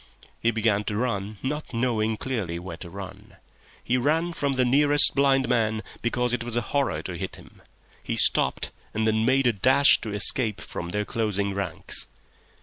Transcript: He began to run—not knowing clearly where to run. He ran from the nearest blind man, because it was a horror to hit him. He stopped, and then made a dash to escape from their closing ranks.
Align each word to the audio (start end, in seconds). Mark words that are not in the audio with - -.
He 0.39 0.49
began 0.49 0.83
to 0.85 0.95
run—not 0.95 1.75
knowing 1.75 2.17
clearly 2.17 2.57
where 2.57 2.75
to 2.77 2.89
run. 2.89 3.35
He 3.83 3.97
ran 3.97 4.33
from 4.33 4.53
the 4.53 4.65
nearest 4.65 5.13
blind 5.13 5.47
man, 5.47 5.83
because 6.01 6.33
it 6.33 6.43
was 6.43 6.55
a 6.55 6.61
horror 6.73 7.03
to 7.03 7.15
hit 7.15 7.35
him. 7.35 7.61
He 8.03 8.15
stopped, 8.17 8.71
and 8.95 9.05
then 9.05 9.25
made 9.25 9.45
a 9.45 9.53
dash 9.53 9.99
to 10.01 10.11
escape 10.11 10.59
from 10.59 10.89
their 10.89 11.05
closing 11.05 11.53
ranks. 11.53 12.07